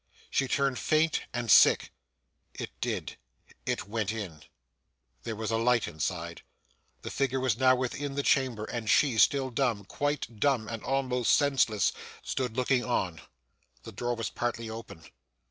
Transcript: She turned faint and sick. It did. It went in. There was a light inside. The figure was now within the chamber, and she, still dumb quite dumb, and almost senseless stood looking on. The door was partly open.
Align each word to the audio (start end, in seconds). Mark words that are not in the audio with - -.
She 0.31 0.47
turned 0.47 0.79
faint 0.79 1.21
and 1.31 1.51
sick. 1.51 1.91
It 2.55 2.71
did. 2.81 3.17
It 3.67 3.87
went 3.87 4.11
in. 4.11 4.41
There 5.21 5.35
was 5.35 5.51
a 5.51 5.57
light 5.59 5.87
inside. 5.87 6.41
The 7.03 7.11
figure 7.11 7.39
was 7.39 7.55
now 7.59 7.75
within 7.75 8.15
the 8.15 8.23
chamber, 8.23 8.65
and 8.65 8.89
she, 8.89 9.19
still 9.19 9.51
dumb 9.51 9.85
quite 9.85 10.39
dumb, 10.39 10.67
and 10.67 10.81
almost 10.83 11.33
senseless 11.33 11.93
stood 12.23 12.57
looking 12.57 12.83
on. 12.83 13.21
The 13.83 13.91
door 13.91 14.15
was 14.15 14.31
partly 14.31 14.71
open. 14.71 15.03